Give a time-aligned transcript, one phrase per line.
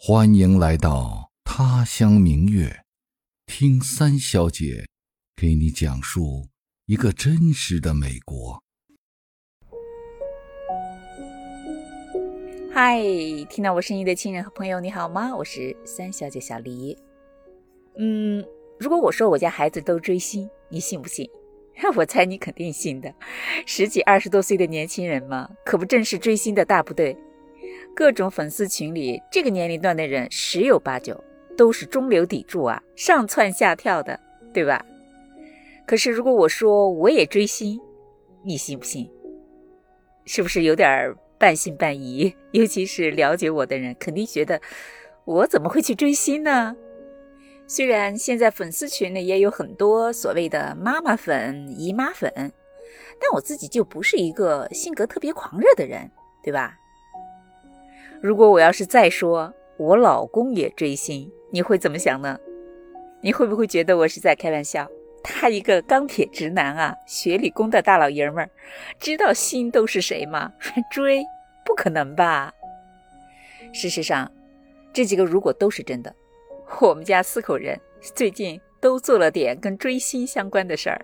[0.00, 2.84] 欢迎来到他乡明月，
[3.46, 4.86] 听三小姐
[5.34, 6.46] 给你讲述
[6.86, 8.62] 一个真实的美国。
[12.72, 13.02] 嗨，
[13.50, 15.34] 听到我声音的亲人和朋友，你好吗？
[15.34, 16.96] 我是三小姐小黎。
[17.98, 18.46] 嗯，
[18.78, 21.28] 如果我说我家孩子都追星，你信不信？
[21.96, 23.12] 我猜你肯定信的。
[23.66, 27.16] 十几、二十多岁的年轻人嘛，可不正是追星的大部队？
[27.98, 31.20] 各种粉丝群里，这个年龄段的人十有八九
[31.56, 34.20] 都是中流砥柱啊，上蹿下跳的，
[34.54, 34.86] 对吧？
[35.84, 37.76] 可是如果我说我也追星，
[38.44, 39.10] 你信不信？
[40.26, 42.32] 是不是有点半信半疑？
[42.52, 44.60] 尤其是了解我的人，肯定觉得
[45.24, 46.76] 我怎么会去追星呢？
[47.66, 52.32] 虽然现在粉丝群里也有很多所谓的妈妈粉、姨妈粉，
[53.18, 56.08] 但我自己就不是一个性格特别狂热的人，
[56.44, 56.78] 对吧？
[58.20, 62.36] 如果我要是再说我老公也追星，你会怎么想呢？
[63.20, 64.88] 你会不会觉得我是在开玩笑？
[65.22, 68.50] 他一个钢铁直男啊，学理工的大老爷们儿，
[68.98, 70.52] 知道星都是谁吗？
[70.58, 71.24] 还 追？
[71.64, 72.52] 不可能吧？
[73.72, 74.30] 事实上，
[74.92, 76.12] 这几个如果都是真的，
[76.80, 81.00] 我们家四口人最近都做了点跟追星相关的事儿。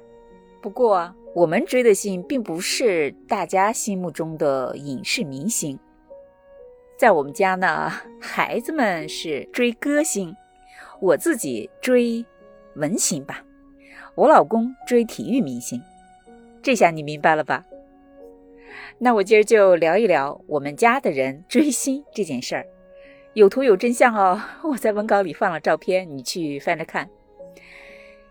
[0.60, 5.78] 不过，我们追的星并不是大家心目中的影视明星。
[6.96, 10.34] 在我们家呢，孩子们是追歌星，
[11.00, 12.24] 我自己追
[12.76, 13.44] 文星吧，
[14.14, 15.82] 我老公追体育明星，
[16.62, 17.64] 这下你明白了吧？
[18.98, 22.66] 那我今儿就聊一聊我们家的人追星这件事儿，
[23.32, 24.40] 有图有真相哦。
[24.62, 27.10] 我在文稿里放了照片，你去翻着看。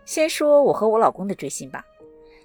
[0.06, 1.84] 先说我和我老公的追星吧。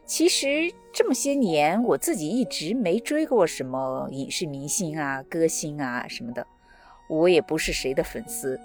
[0.09, 6.47] 其实这么些年，我自己一直没追过什么影视明星啊、歌星啊什么的，
[7.07, 8.59] 我也不是谁的粉丝。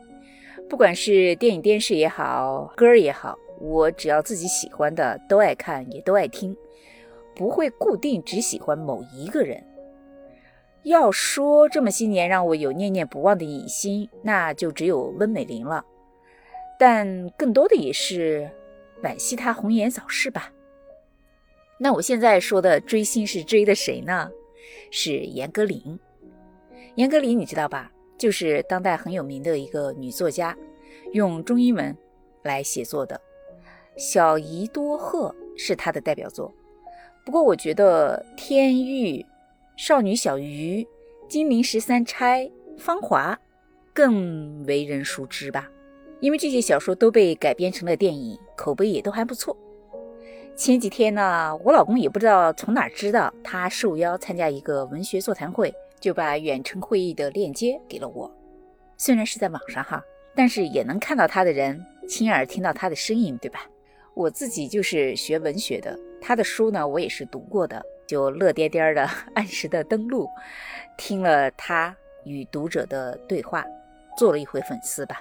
[0.70, 6.56] 不管是电影、电视也好，歌儿也好，我只要自己喜欢的都爱看，也都爱听，
[7.36, 9.62] 不会固定只喜欢某一个人。
[10.84, 15.84] 要说这么些年让我有念念不忘的影星，那就只有温美玲了。
[16.78, 18.50] 但更多的也是
[19.02, 20.50] 惋惜她红颜早逝吧。
[21.78, 24.30] 那我现在说的追星是追的谁呢？
[24.90, 25.98] 是严歌苓。
[26.94, 27.90] 严歌苓你知道吧？
[28.16, 30.56] 就是当代很有名的一个女作家，
[31.12, 31.96] 用中英文
[32.42, 33.20] 来写作的。
[34.00, 36.54] 《小姨多鹤》是她的代表作。
[37.24, 39.18] 不过我觉得《天域》
[39.76, 40.82] 《少女小鱼》
[41.28, 42.44] 《金陵十三钗》
[42.78, 43.34] 《芳华》
[43.92, 45.68] 更为人熟知吧，
[46.20, 49.56] 因为这些小说都被改编成了电影，口碑也都还不错。
[50.56, 58.32] 前几天呢，我老公也不知道从哪知道，他受邀参加一个文学座谈会，就把远程会议的链接给了我。
[58.96, 60.00] 虽然是在网上哈，
[60.32, 63.66] 但是也能看到他的人，亲耳听到他的声音，对吧？
[64.14, 70.28] 我自己就是学文学的，他的书呢我也是读过的，就乐颠颠的按时的登录，
[70.96, 71.94] 听了他
[72.24, 73.64] 与读者的对话，
[74.16, 75.18] 做了一回粉丝吧。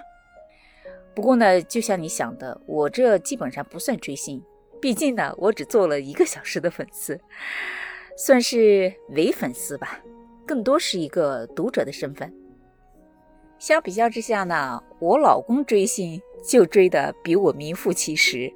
[1.16, 4.39] 不过呢，就像你想的，我这基本上不算追星。
[4.83, 7.17] 毕竟呢，我只做了一个小时的粉丝，
[8.17, 10.01] 算是伪粉丝吧，
[10.45, 12.33] 更多是一个读者的身份。
[13.57, 18.51] 相比较之下呢，我老公追星就追的比我名副其实。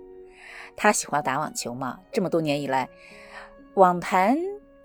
[0.76, 2.90] 他喜欢打网球嘛，这么多年以来，
[3.76, 4.38] 网坛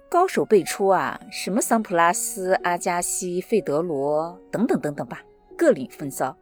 [0.09, 5.21] 高手辈出啊，什么桑普拉斯、阿加西、费德罗等等等等吧，
[5.59, 6.37] 各领风骚，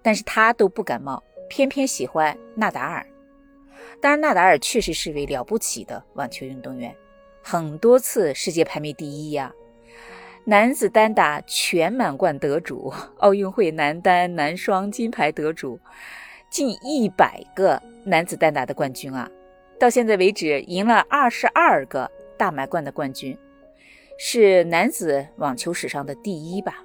[0.00, 3.04] 但是他都不感冒，偏偏喜欢纳达尔。
[4.00, 6.94] 当然，纳达尔确实是位了不起的网球运动员，
[7.42, 9.52] 很多次世界排名第一呀，
[10.44, 15.80] 男子单打全满贯得主，奥运会男单、男双金牌得主，
[16.48, 19.28] 近一百个男子单打的冠军啊！
[19.80, 23.36] 到现在为止，赢了二十二个大满贯的冠军，
[24.16, 26.84] 是男子网球史上的第一吧？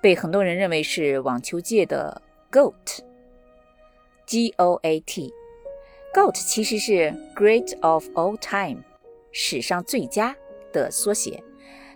[0.00, 5.34] 被很多人认为是网球界的 GOAT，G O A T。
[6.14, 8.82] GOAT 其实是 Great of All Time，
[9.32, 10.34] 史上最佳
[10.72, 11.42] 的缩写，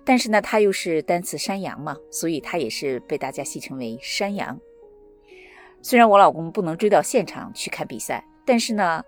[0.05, 4.61] 但是呢，它又是单词山羊嘛，所以它也是被大家戏称为山羊。
[5.81, 9.03] 虽然我老公不能追到现场去看比赛，但是呢，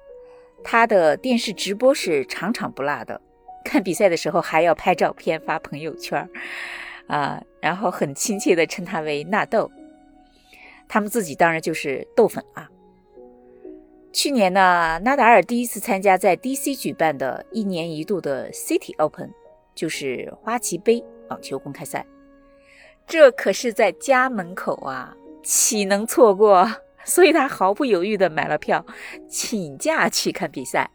[0.65, 3.21] 他的电视直播是场场不落的。
[3.65, 6.27] 看比赛的时候还要拍照片发朋友圈，
[7.07, 9.71] 啊，然后很亲切的称他为纳豆。
[10.89, 12.69] 他们自己当然就是豆粉啊。
[14.13, 19.33] 去年呢，纳达尔第一次参加在 DC 举办的一年一度的 City Open，
[19.75, 22.05] 就是花旗杯网球公开赛。
[23.07, 26.71] 这可是在家门口啊，岂能错过？
[27.05, 28.85] 所以他毫不犹豫地买了票，
[29.29, 30.91] 请假去看比赛。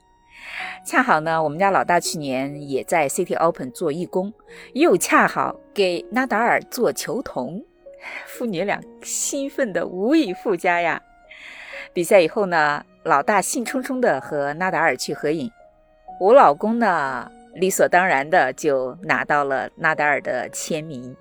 [0.86, 4.32] 恰好呢，我们家老大去年也在 City Open 做义工，
[4.74, 7.66] 又恰好给纳达尔做球童，
[8.28, 11.02] 父女俩兴奋得无以复加呀。
[11.94, 15.50] 比赛以后呢，老大兴冲冲地和纳达尔去合影，
[16.20, 21.16] 我老公呢，理所当然的就拿到了纳达尔的签名。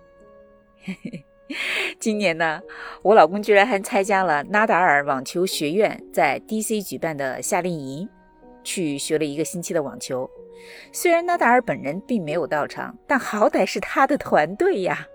[2.00, 2.60] 今年呢，
[3.02, 8.08] 我老公居然还参加了纳达尔网球学院在 DC 举办的夏令营，
[8.64, 10.28] 去学了一个星期的网球。
[10.92, 15.06] 虽然纳达尔本人并没有到场，但好歹是他的团队呀。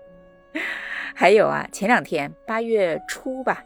[1.14, 3.62] 还有啊，前两天八月初吧，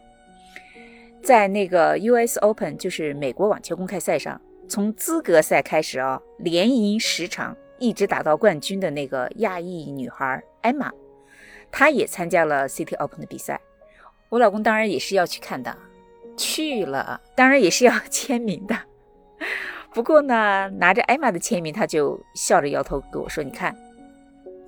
[1.26, 10.88] 在那个 US Open，就是美国网球公开赛上，从资格赛开始啊，连赢十场，一直打到冠军的那个亚裔女孩艾玛。
[11.73, 13.61] 她也参加了 City Open 的比赛，
[14.28, 15.76] 我老公当然也是要去看的，
[16.37, 18.78] 去了当然也是要 签名的。
[19.93, 23.76] 不过呢，拿着艾玛的签名，他就笑着摇头跟我说：“你看，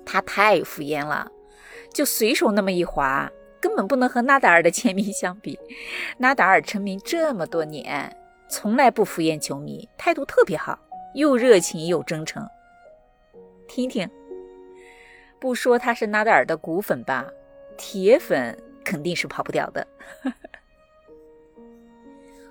[0.05, 1.31] 他太敷衍了，
[1.93, 5.59] 就随手那么一划，根本不能和纳达尔的签名相比。
[6.17, 8.15] 纳达尔成名这么多年，
[8.49, 10.79] 从来不敷衍球迷，态度特别好，
[11.13, 12.47] 又热情又真诚。
[13.67, 14.09] 听听。”
[15.39, 17.25] 不说他是纳达尔的骨粉吧，
[17.77, 19.87] 铁粉肯定是跑不掉的。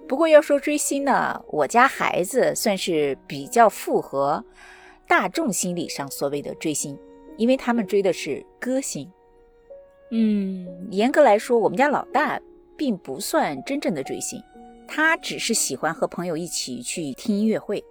[0.09, 4.43] 不过要说追星呢，我家孩子算是比较符合
[5.07, 6.99] 大众心理上所谓的追星，
[7.37, 9.13] 因为他们追的是歌星。
[10.11, 12.41] 嗯，严格来说，我们家老大
[12.77, 14.43] 并不算真正的追星，
[14.87, 17.85] 他只是喜欢和朋友一起去听音乐会。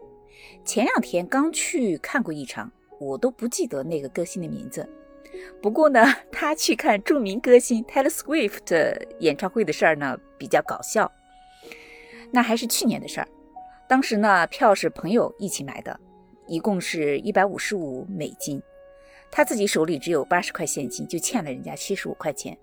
[0.64, 2.72] 前两天刚去看过一场。
[3.00, 4.84] 我都不记得那个歌星的名字。
[5.62, 11.12] 不过呢，他去看著名歌星 Taylor Swift 演唱会的事儿呢，比较搞笑。
[12.32, 13.28] 那还是去年的事儿，
[13.88, 16.00] 当时呢，票是朋友一起买的，
[16.48, 18.60] 一共是一百五十五美金。
[19.38, 22.58] 他自己手里只有八十块现金，就欠了人家七十五块钱。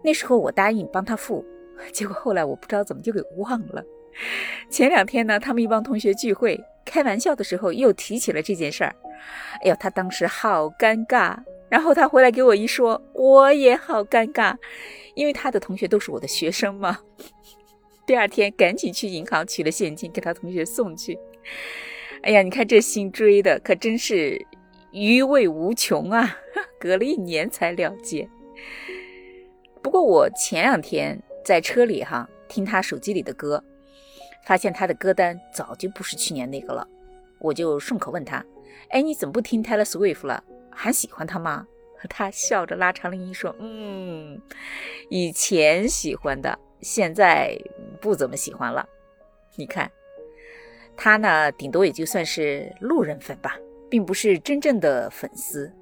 [0.00, 1.44] 那时候我答应帮他付，
[1.92, 3.84] 结果后来我不知道怎么就给忘了。
[4.70, 8.94] 前两天呢，他们一帮同学聚会，开玩笑的时候又提起了这件事儿。
[9.64, 11.36] 哎呦，他当时好尴尬。
[11.68, 14.54] 然后他回来给我一说，我也好尴尬，
[15.16, 16.96] 因为他的同学都是我的学生嘛。
[18.06, 21.18] 第二天赶紧去银行取了现金给他同学送去。
[22.22, 24.40] 哎呀，你看这心追的可真是
[24.92, 26.36] 余味无穷啊！
[26.78, 28.28] 隔了一年才了结。
[29.82, 33.62] 不过我前两天在车里哈听他手机里的歌。
[34.46, 36.88] 发现他的歌单早就不是去年那个了，
[37.38, 38.42] 我就顺口问他
[38.88, 40.42] ：“哎，你怎么不听 Taylor Swift 了？
[40.70, 41.66] 还喜欢他吗？”
[42.08, 44.40] 他笑着拉长了音说：“嗯，
[45.10, 47.58] 以前喜欢的，现在
[48.00, 48.88] 不怎么喜欢了。
[49.56, 49.90] 你看，
[50.96, 53.58] 他呢，顶多也就算是路人粉吧，
[53.88, 55.72] 并不是真正的粉丝。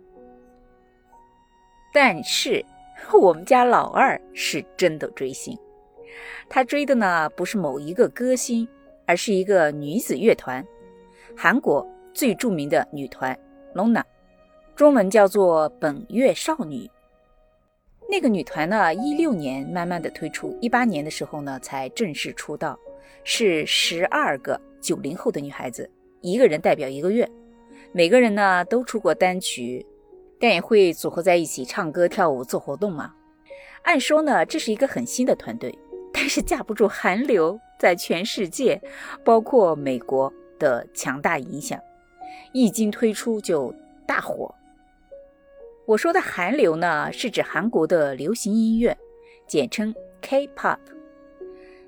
[1.92, 2.64] 但是
[3.20, 5.58] 我们家老二是真的追星。”
[6.48, 8.66] 他追的呢不是某一个歌星，
[9.04, 10.64] 而是一个女子乐团，
[11.36, 13.36] 韩国最著名的女团
[13.74, 14.02] Lona，
[14.74, 16.88] 中文叫做本月少女。
[18.08, 22.78] 那个女团呢，一六年慢慢的推出，一八年的时候呢才正式出道，
[23.24, 27.28] 是十二个九零后的女孩子，一个人代表一个月，
[27.96, 29.86] 每个人呢都出过单曲，
[30.38, 33.14] 但也会组合在一起唱歌跳舞做活动嘛。
[33.84, 35.74] 按说呢，这是一个很新的团队。
[36.12, 38.78] 但是架不住韩流在全世界，
[39.24, 41.80] 包括美国的强大影响，
[42.52, 43.74] 一经推出就
[44.06, 44.54] 大火。
[45.86, 48.94] 我说的韩流呢，是指韩国的流行音乐，
[49.46, 50.76] 简称 K-pop。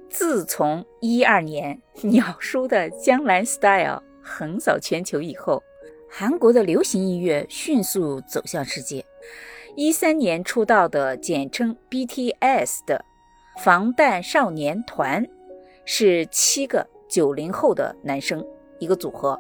[0.09, 5.63] 自从一二年 鸟叔的《江南 Style》横扫全球以后，
[6.11, 9.05] 韩国的流行音乐迅速走向世界。
[9.77, 13.05] 一三年出道的简称 BTS 的。
[13.63, 15.27] 防弹少年团
[15.85, 18.45] 是七个九零后的男生
[18.79, 19.39] 一个组合，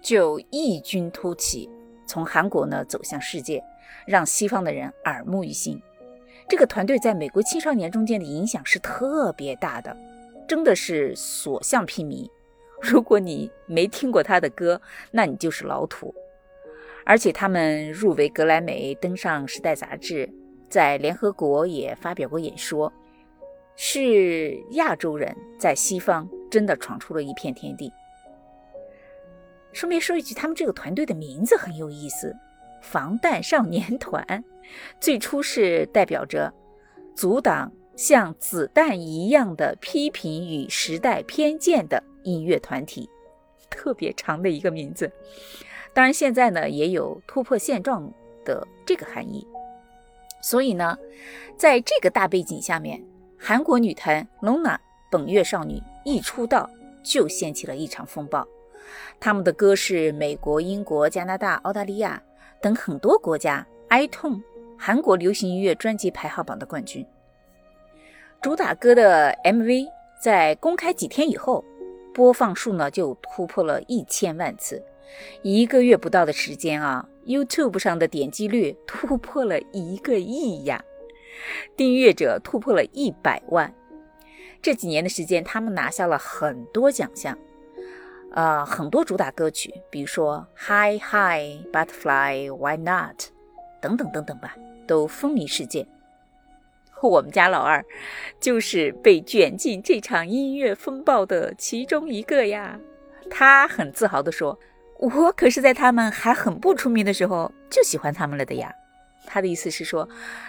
[0.00, 1.68] 就异军突起，
[2.06, 3.62] 从韩国呢走向世界，
[4.06, 5.78] 让西方的人耳目一新。
[6.48, 9.94] 这个团队在美国青少年中间的影响是特别大的，
[10.48, 12.26] 真的是所向披靡。
[12.84, 14.78] 如果你没听过他的歌，
[15.10, 16.14] 那你就是老土。
[17.06, 20.28] 而且他们入围格莱美，登上《时代》杂志，
[20.68, 22.92] 在联合国也发表过演说。
[23.76, 27.90] 是亚洲人在西方真的闯出了一片天地。
[29.72, 32.32] 顺便说一句，他们这个团队的名字很有意思
[32.80, 34.44] ，“防弹少年团”，
[35.00, 36.52] 最初是代表着
[37.16, 43.08] 阻挡像子弹一样的批评与时代偏见的音乐团体，
[43.70, 45.10] 特别长的一个名字。
[45.92, 48.12] 当然，现在呢也有突破现状
[48.44, 49.46] 的这个含义。
[50.42, 50.98] 所以呢，
[51.56, 53.02] 在这个大背景下面，
[53.38, 54.76] 韩国女团 LONA
[55.10, 56.68] 本月少女一出道
[57.02, 58.46] 就掀起了一场风暴。
[59.20, 62.22] 他们的歌是美国、英国、加拿大、澳大利亚
[62.60, 64.42] 等很多国家 iTunes
[64.76, 67.06] 韩国流行音乐专辑排行榜的冠军。
[68.42, 69.86] 主打歌的 MV
[70.20, 71.64] 在公开几天以后，
[72.14, 74.82] 播放数呢就突破了一千万次。
[75.42, 80.82] 一个月不到的时间啊，YouTube 上的点击率突破了一个亿呀，
[81.76, 83.74] 订阅者突破了一百万。
[84.62, 87.36] 这几年的时间，他们拿下了很多奖项，
[88.32, 93.24] 呃，很多主打歌曲，比如说 Hi Hi Butterfly Why Not
[93.82, 94.56] 等等等等吧，
[94.86, 95.86] 都风靡世界。
[97.02, 97.84] 我们家老二
[98.40, 102.78] 就是被卷进这场音乐风暴的其中一个呀。
[103.30, 104.58] 他很自豪地说
[105.00, 108.72] ：“我可是在他们还很不出名的时候就喜欢他们了的呀。”
[109.26, 110.08] 他的意思是说，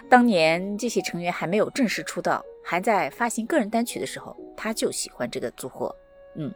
[0.09, 5.93] 当年这些成员还没有正式出道，还在发行个人单曲的时候，他就喜欢这个组合。
[6.35, 6.53] 嗯，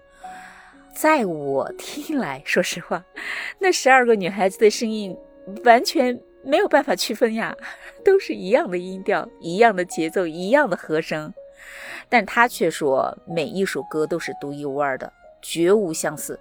[0.93, 3.03] 在我听来，说实话，
[3.59, 5.17] 那十二个女孩子的声音
[5.63, 6.19] 完全。
[6.43, 7.55] 没有办法区分呀，
[8.03, 11.33] 都是一样的音调，一样的节奏，一样的和声，
[12.07, 16.39] 但他却说每一首歌都是独一无二的，绝无相似。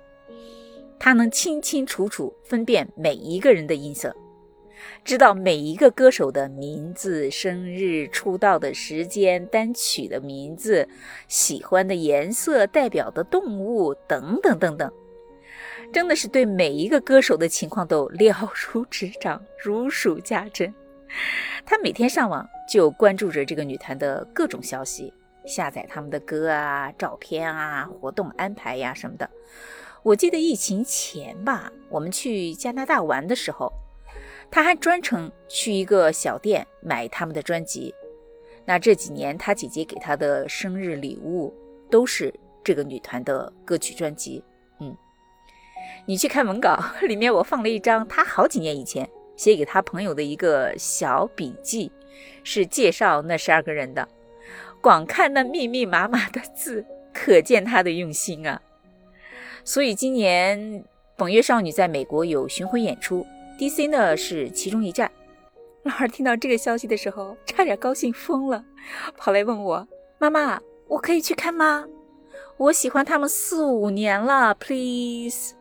[0.99, 4.15] 他能清清楚楚分辨每一个人的音色，
[5.05, 10.89] 知道每一个歌手的名字、生日、出道的时间、单曲的名字、
[11.29, 14.93] 喜欢的颜色、代表的动物等等等等。
[15.93, 20.73] 真的是对每一个歌手的情况都了如指掌， 如数家珍。
[21.65, 25.13] 他每天上网就关注着这个女团的各种消息，
[25.47, 29.29] 下载他们的歌啊、照片啊、活动安排呀什么的。
[30.03, 33.73] 我记得疫情前吧，我们去加拿大玩的时候，
[34.51, 37.95] 他还专程去一个小店买他们的专辑。
[38.67, 41.55] 那这几年他姐姐给他的生日礼物
[41.91, 44.45] 都是这个女团的歌曲专辑。
[46.09, 51.93] 你去看文稿，里面我放了一张他好几年以前写给他朋友的一个小笔记，
[52.43, 54.09] 是介绍那十二个人的。
[54.81, 58.59] 光看那密密麻麻的字，可见他的用心啊。
[59.63, 60.83] 所以今年
[61.15, 63.27] 本月少女在美国有巡回演出
[63.59, 65.13] ，DC 呢是其中一站。
[65.83, 68.65] 老二听到这个消息的时候，差点高兴疯了，
[69.19, 69.87] 跑来问我
[70.19, 71.85] ：“妈妈，我可以去看吗？
[72.57, 75.53] 我喜欢他们四五年了，please。”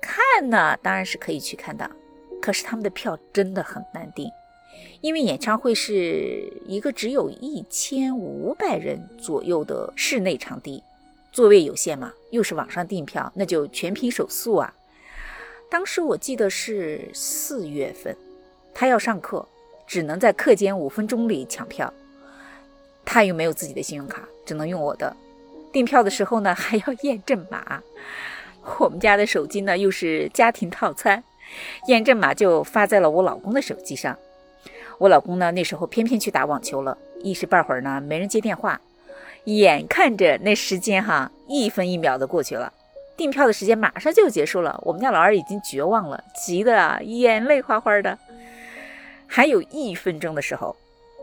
[0.00, 1.90] 看呢，当然是可以去看的，
[2.40, 4.30] 可是他们的票真的很难订，
[5.00, 10.82] 因为演唱会是一个只有一千五百人左右的室内场地，
[11.32, 14.72] 座位有限嘛，又是网上订票，那就全凭手速啊。
[15.70, 18.16] 当时我记得是四月份，
[18.74, 19.46] 他要上课，
[19.86, 21.92] 只能在课间五分钟里抢票，
[23.04, 25.14] 他又没有自己的信用卡，只能用我的。
[25.72, 27.80] 订票的时候呢，还要验证码。
[28.78, 31.22] 我们家的手机呢，又是家庭套餐，
[31.86, 34.16] 验证码就发在了我老公的手机上。
[34.98, 38.80] 我老公呢，那时候偏偏去打网球了，一时半会儿呢没人接电话。
[39.44, 42.70] 眼看着那时间哈，一分一秒的过去了，
[43.16, 44.78] 订票的时间马上就结束了。
[44.84, 48.18] 我们家老二已经绝望了，急得啊眼泪哗哗的。
[49.26, 50.76] 还有一分钟的时候，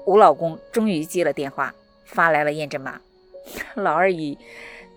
[0.06, 1.74] 我老公终于接了电话，
[2.06, 3.00] 发来了验证码。
[3.76, 4.38] 老二以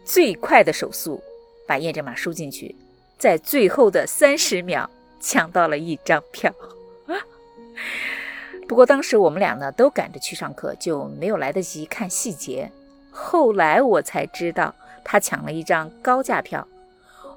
[0.05, 1.23] 最快的手速。
[1.71, 2.75] 把验证码输进去，
[3.17, 6.53] 在最后的三十秒抢到了一张票。
[8.67, 12.69] 不过当时我们俩呢都赶着去上课，就没有来得及看细节。
[13.13, 14.75] 后来我才知道，
[15.05, 16.67] 他抢了一张高价票，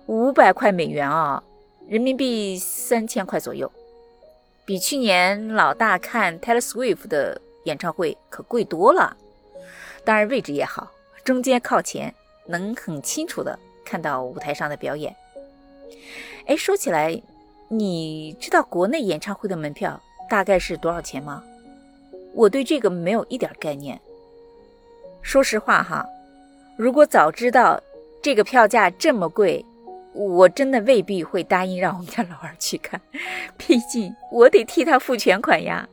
[0.07, 1.43] 五百块美元啊，
[1.87, 3.71] 人民币三千块左右，
[4.65, 9.15] 比去年老大看 Taylor Swift 的演唱会可贵多了。
[10.03, 10.91] 当然位置也好，
[11.23, 12.11] 中间靠前，
[12.47, 13.59] 能很清楚的。
[13.85, 15.15] 看到舞台上的表演，
[16.45, 17.21] 哎，说起来，
[17.67, 21.43] 你知道国内演唱会的门票大概是多少钱吗？
[22.33, 23.99] 我对这个没有一点概念。
[25.21, 26.05] 说实话哈，
[26.77, 27.81] 如果早知道
[28.21, 29.63] 这个票价这么贵，
[30.13, 32.99] 我真的未必会答应让我们家老二去看，
[33.57, 35.87] 毕竟我得替他付全款呀。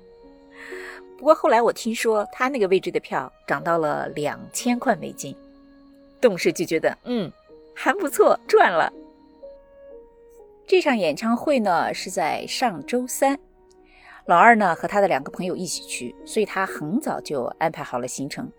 [1.18, 5.36] 不过后来我听说他那个位置的票涨到了两千块美金，
[6.20, 7.30] 顿时就觉得嗯。
[7.82, 8.92] 还不错，赚了。
[10.66, 13.38] 这场演唱会呢是在上周三，
[14.26, 18.52] 老二呢和他的两个朋友一起去，所以他很早就安排好了行程。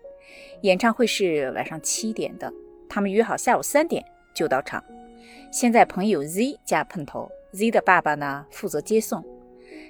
[0.62, 2.52] 演唱会是晚上七点的，
[2.88, 4.82] 他们约好下午三点就到场。
[5.52, 9.24] 先在朋友 Z 家碰头，Z 的爸爸呢负责接送。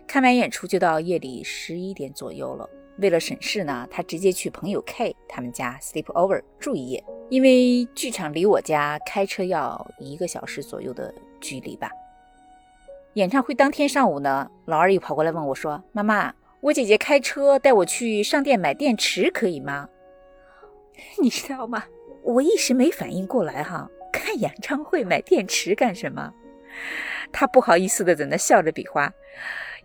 [0.06, 2.68] 看完演出就到夜里十一点左右了。
[2.98, 11.90] 为了省事呢，他直接去朋友 K 他们家 sleep over 住一夜，因为剧场离我家开车要一个小时左右的距离吧。
[13.14, 19.88] 演唱会当天上午呢，老二又跑过来问我说：“妈妈，我姐姐开车带我去商店买电池，可以吗？”
[21.22, 21.84] 你知道吗？
[22.22, 26.34] 我一时没反应过来哈，看演唱会买电池干什么？
[27.32, 29.10] 他不好意思的在那笑着比划，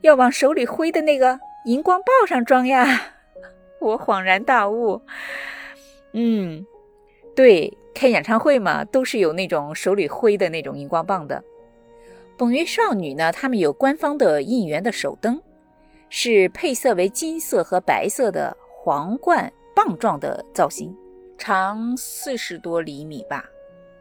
[0.01, 1.39] 要往手里挥的那个。
[1.63, 3.13] 荧光棒上装呀！
[3.79, 5.01] 我恍然大悟。
[6.11, 6.65] 嗯，
[7.37, 11.43] 对，开演唱会嘛，都是有那种手里挥的那种荧光棒的。
[12.35, 15.39] 本月少女呢，他们有官方的应援的手灯，
[16.09, 20.97] 是配色为金色和白色的皇冠棒状的造型，
[21.37, 23.45] 长四十多厘米吧。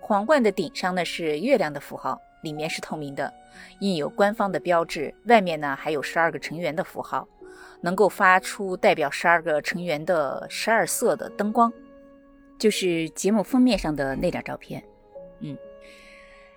[0.01, 3.31] 皇冠的顶上呢是月亮的符号，里面是透明的，
[3.81, 7.29] 印有官方的标志，外面呢还有十二个成员的符号。
[7.83, 11.71] 能够发出代表十二个成员的十二色的灯光，
[12.59, 14.83] 就是节目封面上的那张照片。
[15.41, 15.57] 嗯，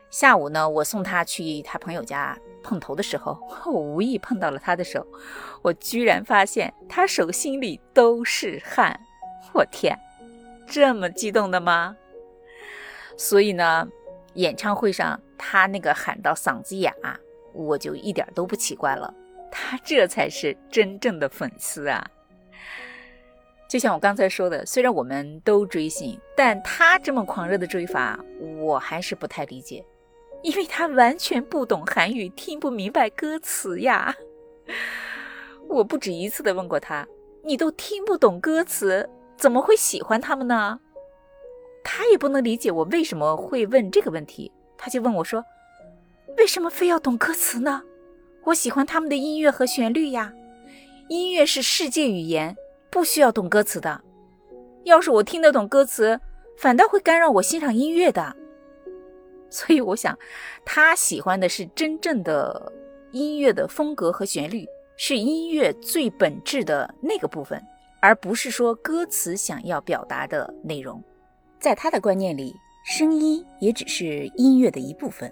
[0.10, 5.06] 下午呢，我送他去他朋友家碰头的时候，我无意碰到了他的手，
[5.62, 9.00] 我居然发现他手心里都是汗。
[9.53, 9.98] 我天，
[10.68, 11.96] 这么激动的吗？
[13.18, 13.88] 所以呢，
[14.36, 16.94] 演唱会上他那个喊到嗓子哑，
[17.53, 19.13] 我就一点都不奇怪了。
[19.51, 22.08] 他这才是真正的粉丝啊！
[23.69, 28.19] 就像我刚才说的，虽然我们都追星，但他这么狂热的追法，
[28.57, 29.85] 我还是不太理解，
[30.41, 34.15] 因为他完全不懂韩语，听不明白歌词呀。
[35.69, 37.07] 我不止一次的问过他
[37.45, 40.79] ：“你都听不懂歌词，怎么会喜欢他们呢？”
[41.86, 45.45] 他也不能理解我为什么会问这个问题，他就问我说
[46.38, 47.84] ：“为什么非要懂歌词呢？”
[48.45, 50.34] 我喜欢他们的音乐和旋律呀，
[51.08, 52.55] 音乐是世界语言，
[52.89, 54.02] 不需要懂歌词的。
[54.84, 56.19] 要是我听得懂歌词，
[56.58, 58.36] 反倒会干扰我欣赏音乐的。
[59.49, 60.17] 所以我想，
[60.65, 62.71] 他喜欢的是真正的
[63.12, 64.65] 音乐的风格和旋律，
[64.97, 67.62] 是音乐最本质的那个部分，
[68.02, 71.04] 而不是说歌词想要表达的内容。
[71.60, 75.32] 在他的观念里，声音也只是音乐的一部分。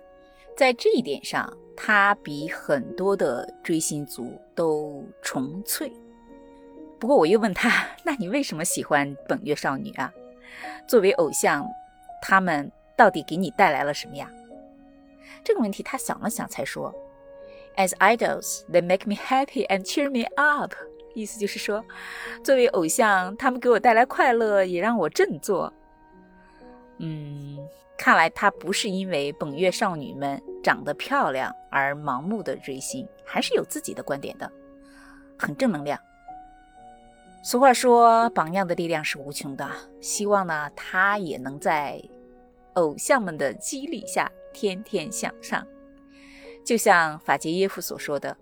[0.56, 1.52] 在这一点上。
[1.80, 5.94] 他比很多的追星族都纯粹。
[7.00, 10.12] 不过我又问他：“那你为什么喜欢本月少女啊？
[10.88, 11.68] 作为偶像，
[12.22, 14.30] 他们到底给你带来了什么呀？”
[15.44, 16.94] 这个问题他想了想才说
[17.76, 20.74] ：“As idols, they make me happy and cheer me up。”
[21.14, 21.84] 意思就是说，
[22.44, 25.74] 作为偶像，他们给我带来快乐，也让我振作。
[26.98, 27.58] 嗯。
[28.00, 34.50] 看来他不是因为本月少女们长得漂亮而盲目的追星，还是有自己的观点的，
[35.36, 36.00] 很正能量。
[37.50, 39.66] 俗话说，榜样的力量是无穷的。
[40.02, 41.98] 希望呢，他也能在
[42.74, 45.66] 偶像们的激励下天天向上。
[46.66, 48.36] 就像法杰耶夫所说的：“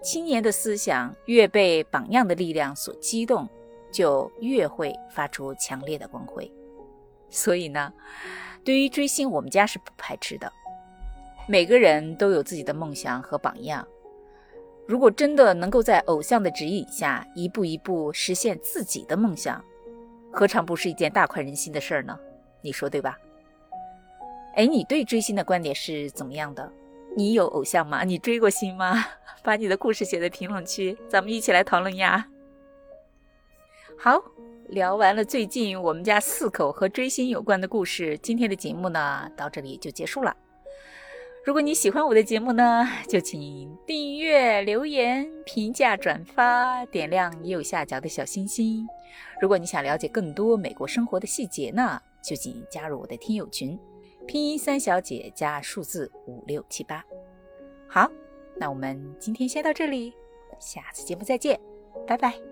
[0.00, 3.48] 青年的思想越被榜样的力量所激动，
[3.90, 6.48] 就越会发出强烈的光辉。”
[7.28, 7.92] 所以呢。
[8.62, 10.48] 对于追星，我们家是不排斥的。
[11.48, 13.84] 每个人都有自己的梦想和榜样。
[14.86, 19.64] 如果真的能够在偶像的指引下，一步一步实现自己的梦想，
[20.30, 22.18] 何尝不是一件大快人心的事儿呢？
[22.60, 23.18] 你说对吧？
[24.54, 26.70] 哎，你对追星的观点是怎么样的？
[27.16, 28.04] 你有偶像吗？
[28.04, 29.04] 你追过星吗？
[29.42, 32.28] 把你的故事写在评论区，咱们一起来讨论呀。
[33.98, 34.22] 好。
[34.68, 40.34] 聊完了最近我们家四口和追星有关的故事，今天的节目呢到这里就结束了。
[41.44, 48.86] 如果你喜欢我的节目呢， 就请订阅、留言、评价、转发，点亮右下角的小心心。
[49.40, 53.76] 如果你想了解更多美国生活的细节呢，就请加入我的听友群，
[54.24, 57.04] 拼音三小姐加数字五六七八。
[57.88, 58.08] 好，
[58.56, 60.14] 那我们今天先到这里，
[60.60, 61.60] 下次节目再见，
[62.06, 62.51] 拜拜。